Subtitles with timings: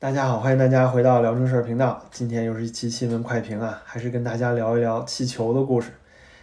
[0.00, 2.02] 大家好，欢迎大家回到聊正事儿频道。
[2.10, 5.90] 今天又是一期新闻快评啊，还是跟大家聊一聊气球的故事。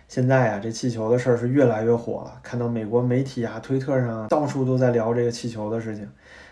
[0.08, 6.08] 现在啊，这气球的事儿是越来越火了，看到美国媒体啊、推特上到处都在聊这个气球的事情。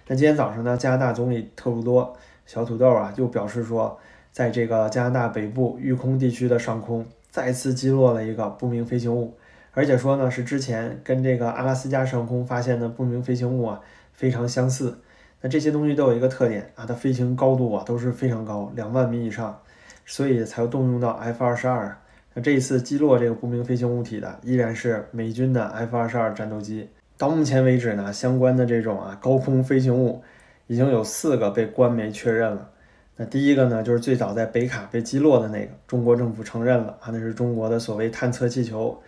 [0.07, 2.11] 那今天早上呢，加拿大总理特鲁多
[2.47, 3.99] 小土豆啊就表示说，
[4.31, 9.35] 在这个加拿大北部育空地区的上空再次击落了一个不明飞行物，
[9.73, 13.79] 而且说呢是之前跟这个阿拉斯加上空发现的不明飞行物啊
[14.11, 14.97] 非常相似。
[15.45, 19.55] 那这些东西都有一个特点啊，它飞行高度啊都是非常高，两万米以上，
[20.03, 21.95] 所以才动用到 F 二十二。
[22.33, 26.89] 那这一次击落这个不明飞行物体的依然是美军的 F 二十二战斗机。
[27.15, 30.23] 到目前为止呢，相关的这种啊高空飞行物
[30.65, 32.67] 已经有四个被官媒确认了。
[33.15, 38.99] 那第一个呢，就是最早在北卡被击落的那个，中国政府承认了啊，那是中国的所谓探测气球。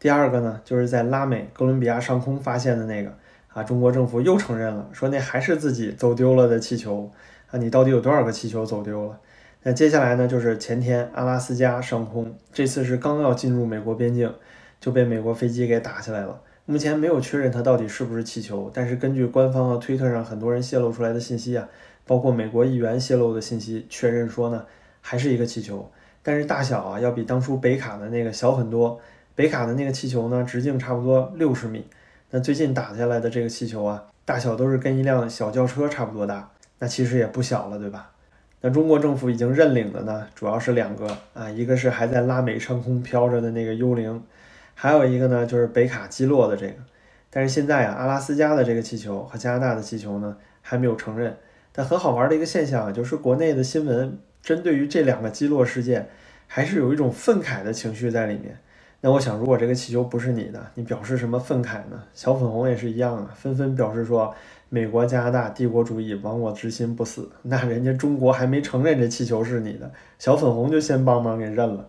[0.00, 3.14] 第二个呢，就是在拉美哥伦比亚上空发现的那个。
[3.54, 7.10] 啊，中国政府又承认了，说那还是自己走丢了的气球
[7.50, 7.56] 啊！
[7.56, 9.20] 你到底有多少个气球走丢了？
[9.62, 14.34] 那接下来呢，就是前天阿拉斯加上空，这次是刚要进入美国边境，
[14.80, 16.42] 就被美国飞机给打下来了。
[16.66, 21.68] 目前没有确认它到底是不是气球，但是根据官方和推特上很多人泄露出来的信息啊，
[22.04, 24.66] 包括美国议员泄露的信息，确认说呢，
[25.00, 25.88] 还是一个气球，
[26.24, 29.00] 但是大小啊要比当初北卡的那个小很多。
[29.36, 31.86] 北卡的那个气球呢，直径差不多六十米。
[32.36, 38.10] 那最近打下来的这个气球啊，大小都是跟一辆小轿车差不多大，那其实也不小了，对吧？
[38.60, 44.20] 那中国政府已经认领的呢，主要是两个啊，一个是还在拉美上空飘着的那个幽灵，
[44.74, 46.74] 还有一个呢就是北卡击落的这个。
[47.30, 51.36] 但是现在啊，阿拉斯加的这个气球和加拿大的气球呢还没有承认。
[51.70, 56.08] 但很好玩的一个现象啊，就是国内的新闻针对于这两个击落事件，
[56.48, 58.58] 还是有一种愤慨的情绪在里面。
[59.04, 62.02] 那我想，如果这个气球不是你的，你表示什么愤慨呢？
[62.14, 64.34] 小粉红也是一样啊，纷纷表示说，
[64.70, 67.28] 美国、加拿大帝国主义亡我之心不死。
[67.42, 71.86] 那人家中国还没承认这气球是你的，小粉红就先帮忙给认了。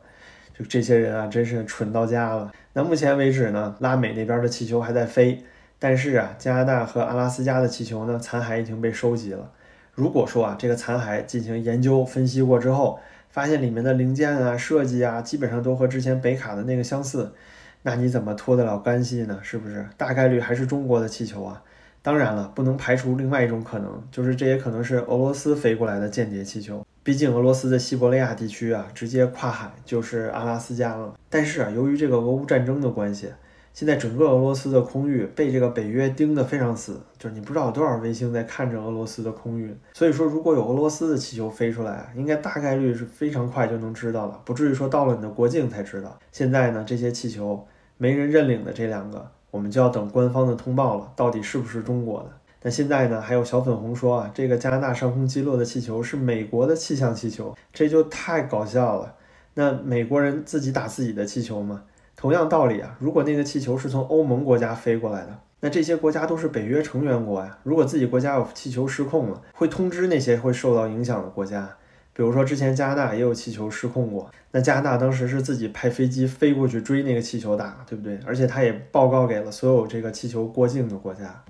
[0.60, 2.52] 就这些人啊，真是蠢到家了。
[2.74, 5.42] 那目前为止呢，拉美那边的气球还在飞，
[5.80, 9.50] 但是啊，加拿大和阿拉斯加的气球呢，残骸已经被收集了。
[9.94, 13.00] 如果说啊，这个残骸进行研究分析过之后，
[13.36, 17.34] 发现里面的零件啊、设计啊，基本上都和之前北卡的那个相似，
[17.82, 19.38] 那你怎么脱得了干系呢？
[19.44, 19.86] 是不是？
[19.98, 21.62] 大概率还是中国的气球啊。
[22.02, 26.88] 当然了，不能排除另外一种可能，就是这也可能是俄罗斯飞过来的间谍气球。
[27.04, 31.14] 毕竟俄罗斯的西伯利亚地区啊，直接跨海就是阿拉斯加了。
[31.30, 33.28] 但是啊，由于这个俄乌战争的关系。
[33.76, 39.76] 现在整个俄罗斯的空域被这个北约盯得非常死，就是你不知道有多少卫星在看着俄罗斯的空域。
[39.94, 46.18] 所以说，如果有俄罗斯的气球飞出来，应该大概率是非常快就能知道了，不至于说到了你的国境才知道。
[46.32, 52.30] 现在呢，这些气球没人认领的这两个，我们就要等官方的通报了，到底是不是中国的？
[52.62, 59.16] 那现在呢，还有小粉红说啊，这个加拿大上空击落的气球是美国的气象气球，这就太搞笑了。
[59.56, 61.84] 那美国人自己打自己的气球吗？
[62.26, 67.56] 同样道理啊，如果那个气球是从欧盟国家飞过来的，那这些国家都是北约成员国呀。
[67.62, 71.70] 如果自己国家有气球失控了，会通知那些会受到影响的国家。
[72.14, 78.20] 比如说之前加拿大也有气球失控过，那加拿大当时是自己派飞机飞过去追那个气球打，对不对？
[78.26, 81.44] 而且他也报告给了所有这个气球过境的国家。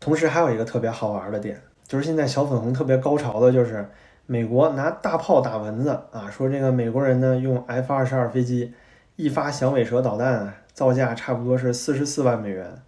[0.00, 3.88] 同时还有一个特别好玩的点，就是现在小粉红特别高潮的就是
[4.26, 8.74] 美国拿大炮打蚊子啊，说这个美国人呢用 F 二十二飞机。
[9.16, 12.82] 一发响尾蛇导弹造价差不多是四十四万美元，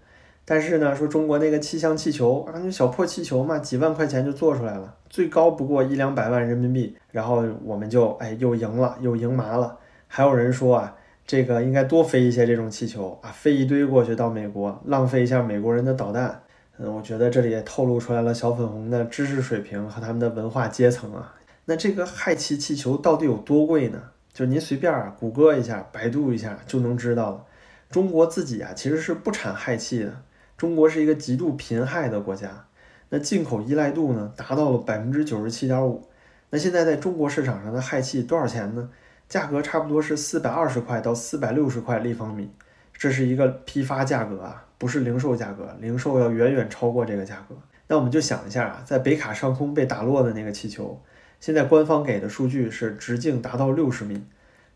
[0.45, 9.79] 但是呢，说中国那个气象气球啊，那小破气球嘛，几万块钱就做出来了，最高不过一两百万人民币，然后我们就哎又赢了，又赢麻了。
[10.07, 10.95] 还有人说啊，
[11.27, 16.43] 这个应该多飞一些这种气球啊，飞一堆过去到美国，浪费一下美国人的导弹。
[16.77, 21.35] 嗯，我觉得这里也透露出来了小粉红的知识水平和他们的文化阶层啊。
[21.65, 24.01] 那这个氦气气球到底有多贵呢？
[24.39, 27.45] 就您随便啊，谷歌一下，百度一下就能知道了。
[27.91, 30.23] 中国自己啊，其实是不产氦气的。
[30.57, 32.67] 中国是一个极度贫氦的国家，
[33.09, 36.09] 那进口依赖度呢，达到了百分之九十七点五。
[36.51, 38.89] 那现在在中国市场上的氦气多少钱呢？
[39.29, 42.49] 价格差不多是四百二十块到四百六十块立方米，
[42.93, 47.57] 这是一个批发价格啊，不是零售价格，零售要远远超过这个价格。
[47.89, 51.03] 那我们就想一下啊，在北卡上空被打落的那个气球。
[51.41, 54.25] 现在官方给的数据是直径达到六十米，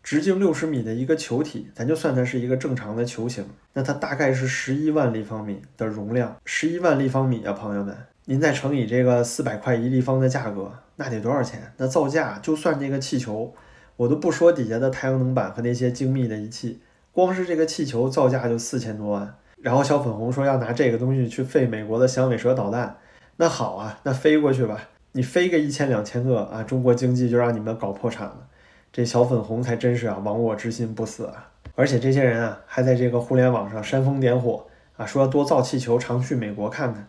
[0.01, 7.95] 直径六十米的一个球体，咱就算它是一个正常的球形，那它大概是十一万立方米的容量，十一万立方米啊，朋友们，
[8.25, 11.73] 您再乘以这个四百块一立方的价格，那得多少钱？
[11.77, 13.53] 那造价就算这个气球，
[13.97, 16.79] 我都不说底下的太阳能板和那些精密的仪器，
[17.11, 19.35] 光是这个气球造价就四千多万。
[19.61, 22.97] 然后小粉红说要拿这个东西去废美国的响尾蛇导弹，
[23.37, 24.89] 那好啊，那飞过去吧。
[25.15, 28.47] 你飞个一千两千个啊，中国经济就让你们搞破产了。
[28.91, 31.51] 这小粉红才真是啊，亡我之心不死啊！
[31.75, 34.65] 而且这些人啊，还在这个互联网上煽风点火
[34.97, 37.07] 啊，说要多造气球，常去美国看看。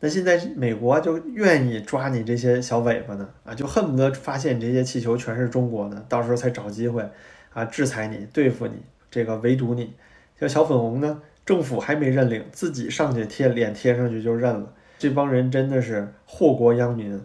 [0.00, 7.08] 那现在美国就愿意抓你这些小尾巴呢啊，就恨不得发现你这些气球全是中国的，到时候才找机会
[7.54, 8.74] 啊制裁你、对付你、
[9.10, 9.94] 这个围堵你。
[10.38, 14.74] 像小粉红呢，政府还没认领，自己上去贴脸贴上去就认了。
[14.98, 17.18] 这帮人真的是祸国殃民。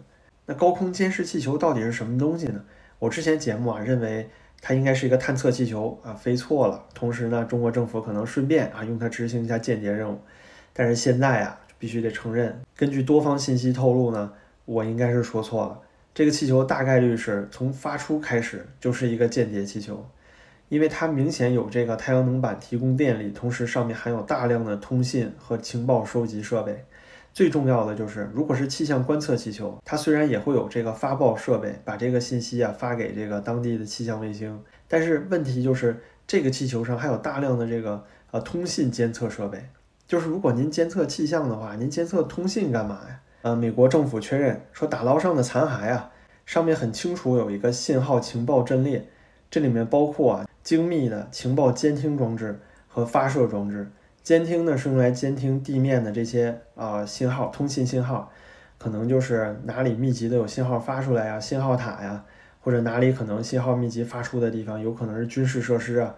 [0.54, 2.62] 高空监视气球到底是什么东西呢？
[2.98, 4.28] 我之前节目啊认为
[4.60, 6.84] 它应该是一个探测气球啊，飞错了。
[6.94, 10.18] 同时呢，中国政府可能顺便啊用它执行一下间谍任务。
[10.72, 11.58] 但是现在啊。
[11.82, 14.32] 必须得承认，根据多方信息透露呢，
[14.66, 15.80] 我应该是说错了。
[16.14, 20.06] 这个气球大概率是从发出开始就是一个间谍气球，
[20.68, 26.84] 因为它明显有这个太阳能板提供电力，同时上面含有大量的通信和情报收集设备。
[27.34, 39.64] 最重要的就是，如果是气象观测气球，它虽然也会有这个发报设备，把这个信息啊发给这个当地的气象卫星，但是问题就是这个气球上还有大量的这个呃通信监测设备。
[40.06, 43.20] 就是如果您监测气象的话，您监测通信干嘛呀？
[43.40, 46.10] 呃，美国政府确认说打捞上的残骸啊，
[46.44, 49.08] 上面很清楚有一个信号情报阵列，
[49.50, 53.90] 这里面包括啊精密的情报监听装置和发射装置。
[54.22, 58.30] 监听呢是用来监听地面的这些啊信号，通信信号，
[58.78, 62.24] 可能就是哪里密集的有信号发出来呀，信号塔呀，
[62.60, 66.14] 或者哪里可能信号密集发出的地方，有可能是军事设施啊。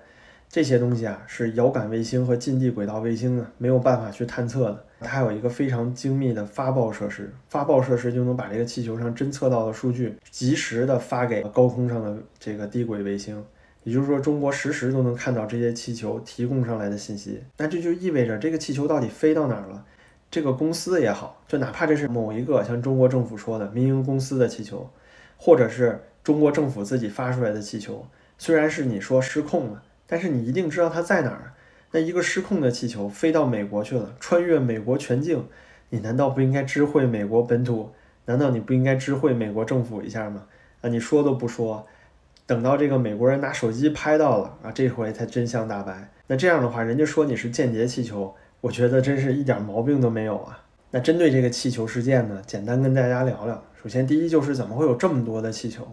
[0.51, 4.85] 这些东西啊，是遥感卫星和近地轨道卫星呢没有办法去探测的。
[5.01, 13.43] 它有一个非常精密的发报设施，发报设施就能把这个气球上侦测到的数据及时的发给高空上的这个低轨卫星。
[13.85, 17.41] 也就是说，中国实时都能看到这些气球提供上来的信息。
[17.59, 19.85] 那这就意味着这个气球到底飞到哪儿了？
[20.31, 24.91] 这个公司也好，就哪怕这是某一个像中国政府说的民营公司的气球，
[25.37, 29.83] 或者是中国政府自己发出来的气球，虽然是你说失控了。
[30.07, 31.55] 但是你一定知道它在哪儿。
[31.93, 35.47] 那一个失控的气球飞到美国去了，穿越美国全境，
[35.89, 37.91] 你难道不应该知会美国本土？
[38.27, 40.47] 难道你不应该知会美国政府一下吗？
[40.83, 41.87] 啊，你说都不说，
[42.47, 46.11] 等到这个美国人拿手机拍到了啊，这回才真相大白。
[46.27, 50.63] 那这样的话，人家说你是间谍气球，我觉得真是一点毛病都没有啊。
[50.91, 53.63] 那针对这个气球事件呢，简单跟大家聊聊。
[53.83, 55.89] 首先，第一就是怎么会有这么多的气球？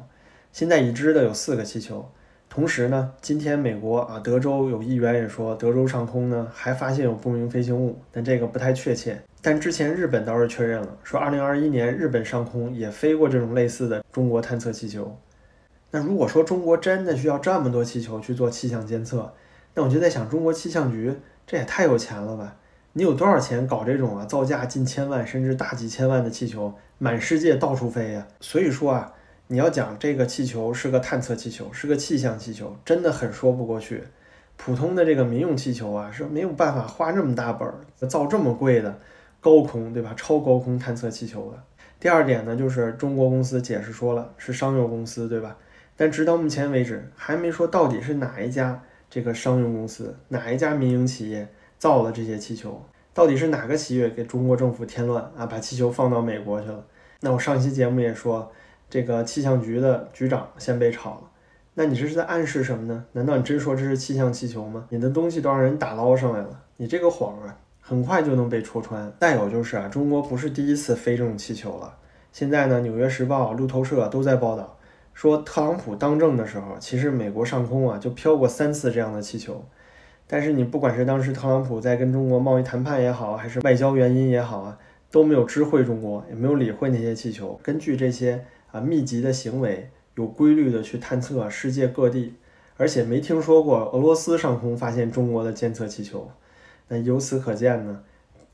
[0.51, 2.05] 现在已知的有四个气球。
[2.49, 9.17] 同时呢，今天美国啊，德州有议员也说，德州上空呢还发现有不明飞行物，但这个不太确切。
[9.41, 15.17] 但之前日本倒是确认了，说2021年日本上空也飞过这种类似的中国探测气球。
[15.91, 19.33] 那如果说中国真的需要这么多气球去做气象监测，
[19.75, 21.15] 那我就在想，中国气象局
[21.45, 22.55] 这也太有钱了吧？
[22.93, 28.27] 你有多少钱搞这种啊，造价近千万甚至大几千万的气球，满世界到处飞呀？
[28.39, 29.13] 所以说啊。
[29.47, 34.01] 你要讲这个气球是个探测气球，是个气象气球，真的很说不过去。
[34.55, 37.75] 普通的这个民用气球啊，是没有办法花这么大本儿
[38.07, 38.97] 造这么贵的
[39.41, 40.13] 高空，对吧？
[40.15, 41.61] 超高空探测气球的。
[41.99, 45.57] 第二点呢，就是中国公司解释说了是商用公司，对吧？
[46.01, 52.83] 但直到目前为止，还没说到底是哪一家这个商用公司，哪一家民营企业造了这些气球，
[53.13, 56.83] 到底是哪个企业给中国政府添乱啊，把气球放到美国去了？
[57.19, 58.51] 那我上期节目也说。
[58.89, 61.21] 这个气象局的局长先被炒了，
[61.75, 63.05] 那你这是在暗示什么呢？
[63.11, 64.87] 难道你真说这是气象气球吗？
[64.89, 69.13] 你的东西都让人打捞上来了，你这个谎啊，很快就能被戳穿。
[69.19, 71.95] 再有就是啊，中国不是第一次飞这种气球了。
[72.33, 74.77] 现在呢，《纽约时报》、路透社都在报道，
[75.21, 79.63] 说特朗普当政的时候，其实美国上空啊就飘过三次这样的气球。
[80.25, 84.79] 但是你不管是当时特朗普在跟中国贸易谈判也好，还是外交原因也好啊，
[85.11, 87.59] 都没有知会中国，也没有理会那些气球。
[87.61, 88.43] 根据这些。
[88.71, 92.35] 啊，密集的行为，有规律的去探测世界各地，
[92.77, 96.31] 而且没听说过俄罗斯上空发现中国的监测气球。
[96.87, 98.01] 那由此可见呢，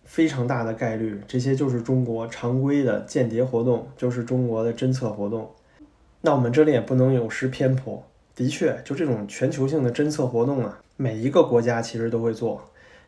[0.03, 5.51] 非常大的概率，这些就是中国常规的间谍活动，就是中国的侦测活动。
[6.27, 8.03] 那我们这里也不能有失偏颇，
[8.35, 12.61] 的确，就这种全球性的侦测活动啊，每一个国家其实都会做。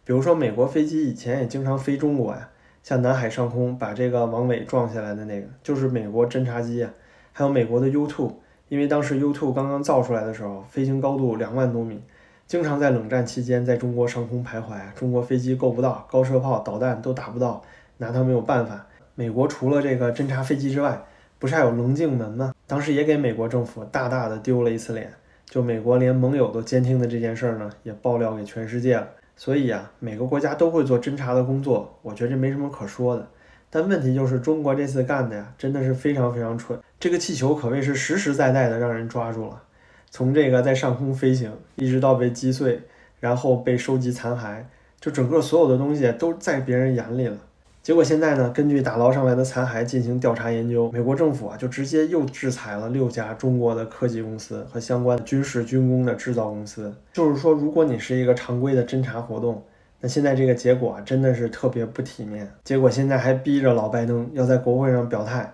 [0.05, 2.47] 比如说，美国飞机以前也经常飞中国呀。
[2.81, 6.89] 像南海上空把这个王伟撞下来的那个，就是美国侦察机啊，
[7.33, 8.31] 还有美国的 U2，
[8.69, 12.01] 因为当时 U2 刚刚造出来的时候，飞行高度两万多米，
[12.47, 17.61] 经常在冷战期间在中国上空徘徊，中国飞机够不到，高射炮、导弹都打不到，
[17.97, 18.87] 拿它没有办法。
[19.15, 21.03] 美国除了这个侦察飞机之外，
[21.37, 22.53] 不是还有棱镜门吗？
[22.69, 25.11] 当时也给美国政府大大的丢了一次脸，
[25.43, 29.07] 就美国连盟友都监听的这件事儿呢，也爆料给全世界了。
[29.35, 33.27] 所以啊，每个国家都会做侦查的工作，我觉得没什么可说的。
[33.71, 36.79] 但问题就是中国这次干的呀，真的是非常非常蠢。
[36.99, 39.63] 这个气球可谓是实实在在的让人抓住了，
[40.11, 42.79] 从这个在上空飞行，一直到被击碎，
[43.19, 44.63] 然后被收集残骸，
[45.01, 47.37] 就整个所有的东西都在别人眼里了。
[47.81, 56.93] 结果现在呢，根据打捞上来的残骸进行调查研究，美国政府啊就直接又制裁了六家中国的科技公司和相关的军事军工的制造公司。
[57.13, 59.63] 就是说，如果你是一个常规的侦查活动，
[60.01, 62.51] 那现在这个结果啊真的是特别不体面。
[62.63, 65.51] 结果现在还逼着老拜登要在国会上表态，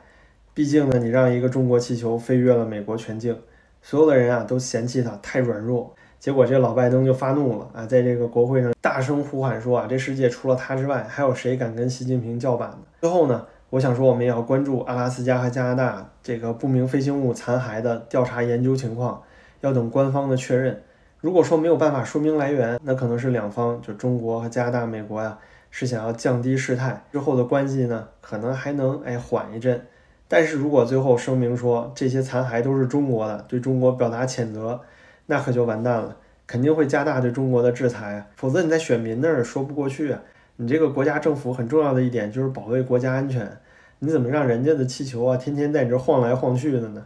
[0.54, 3.38] 毕竟呢，你让一个中国气球飞越了美国全境，
[3.82, 5.96] 所有的人啊都嫌弃它太软弱。
[6.20, 12.78] 结果这老拜登就发怒了啊，在这个国会上大声呼喊说啊，这世界除了他之外，还有谁敢跟习近平叫板呢？
[13.00, 19.22] 最后呢，我想说，我们也要关注阿拉斯加和加拿大这个不明飞行物残骸的调查研究情况，
[19.62, 20.82] 要等官方的确认。
[21.20, 25.38] 如果说没有办法说明来源，那可能是两方就中国和加拿大、美国呀，
[25.70, 29.86] 是想要降低事态，之后的关系呢，可能还能哎缓一阵。
[30.28, 34.82] 但是如果最后声明说这些残骸都是中国的，对中国表达谴责。
[35.28, 36.16] 那可就完蛋了，
[36.46, 38.28] 肯定会加大对中国的制裁啊！
[38.36, 40.22] 否则你在选民那儿说不过去啊！
[40.58, 43.58] 你这个国家政府很重要的一点就是保卫国家安全，
[44.00, 47.06] 你怎么让人家的气球啊天天在你这晃来晃去的呢？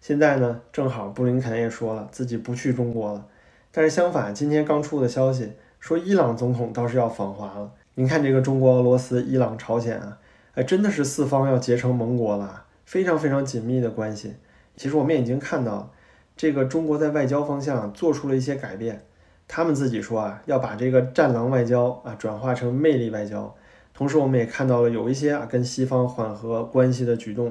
[0.00, 3.26] 现在呢，正好布林肯也说了自己不去中国了，
[3.72, 7.72] 但是相反，今天刚出的消息说伊朗总统倒是要访华了。
[7.96, 10.16] 您看这个中国、俄罗斯、伊朗、朝鲜啊，
[10.54, 14.36] 哎，真的是四方要结成盟国了，非常非常紧密的关系。
[14.76, 15.90] 其实我们已经看到。
[16.38, 19.04] 这个中国在外交方向做出了一些改变，
[19.48, 23.52] 他们自己说啊，要把这个战狼外交啊转化成魅力外交。
[23.92, 27.50] 同时，我们也看到了有一些啊跟西方缓和关系的举动，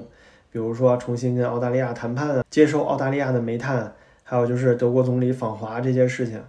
[0.50, 6.42] 比如说重新跟澳大利亚谈判啊，接收澳大利亚的煤炭，还有就是德国总理访华这些事情，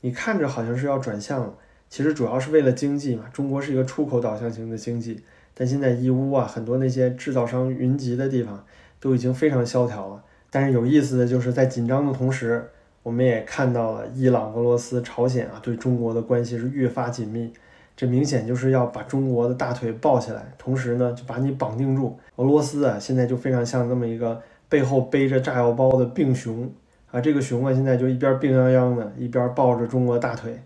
[0.00, 1.54] 你看着好像是要转向了，
[1.90, 3.24] 其实主要是为了经济嘛。
[3.34, 5.22] 中国是一个出口导向型的经济，
[5.52, 8.64] 但现在义乌啊，很多那些制造商云集的地方
[8.98, 10.24] 都已经非常萧条了。
[10.54, 12.62] 但是有意思的就是在紧张的同时，
[13.02, 17.50] 我们也看到了伊朗、俄罗斯、朝鲜啊对中国的关系是越发紧密，
[17.96, 22.18] 这明显就是要把中国的大腿抱起来，同时呢就把你绑定住。
[22.36, 26.70] 俄罗斯啊现在就非常像那么一个背后背着炸药包的病熊
[27.10, 30.62] 啊，这个熊啊现在就一边病殃殃的，一边抱着中国大腿，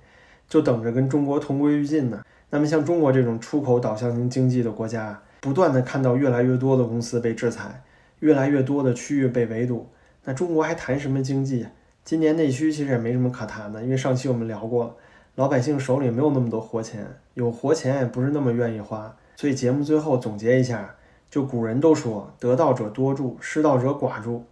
[0.48, 2.20] 就等着跟中国同归于尽呢。
[2.50, 7.82] 那么像中国这种出口导向型经济的国家，不断的看到越来越多的公司被制裁。
[8.20, 9.88] 越来越多的区域被围堵，
[10.24, 11.66] 那中国还谈什么经济？
[12.04, 14.96] 今年内需其实也没什么可谈的，因为上期我们聊过，
[15.34, 17.04] 老百姓手里没有那么多活钱，
[17.34, 19.14] 有活钱也不是那么愿意花。
[19.34, 20.94] 所以节目最后总结一下，
[21.28, 24.44] 就古人都说得道者多助，失道者寡助。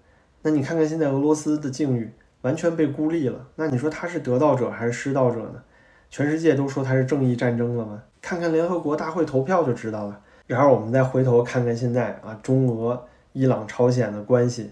[0.42, 2.10] 那你看看现在俄罗斯的境遇，
[2.42, 3.46] 完全被孤立了。
[3.54, 5.62] 那你说他是得道者还是失道者呢？
[6.10, 8.02] 全世界都说他是正义战争了吗？
[8.20, 10.20] 看看联合国大会投票就知道了。
[10.46, 13.06] 然后我们再回头看看现在啊，中俄。
[13.34, 14.70] 伊朗、朝鲜的关系，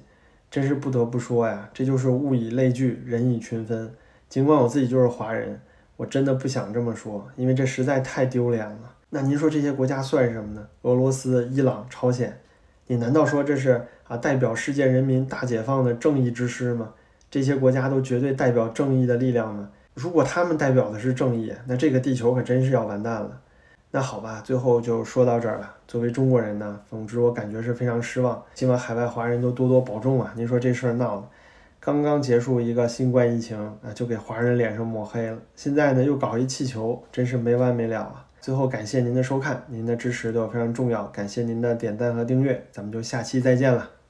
[0.49, 3.93] 真是不得不说呀，这就是物以类聚，人以群分。
[4.29, 5.61] 尽管我自己就是华人，
[5.97, 8.95] 我真的不想这么说，因为这实在太丢脸了。
[9.11, 10.69] 那您说这些国家算什么呢？
[10.83, 12.39] 俄罗斯、伊朗、朝鲜，
[12.87, 16.95] 你难道说这是啊代表世界人民大解放的正义之师吗？
[17.29, 19.71] 这些国家都绝对代表正义的力量吗？
[19.95, 23.41] 如果他们代表的是正义，那这个地球可真是要完蛋了。
[23.95, 25.71] 那好吧，最后就说到这儿了。
[25.87, 28.43] 作为中国人呢，总之我感觉是非常失望。
[28.55, 30.33] 希望海外华人都多多保重啊！
[30.35, 31.29] 您说这事儿闹的，
[31.79, 35.37] 刚刚结束一个新冠疫情啊，就给华人脸上抹黑了。
[35.55, 38.25] 现在呢又搞一气球，真是没完没了啊！
[38.41, 41.05] 最后感谢您的收看，您的支持对我非常重要。
[41.09, 44.02] 感谢您的点赞和订阅，咱们就下期再见了。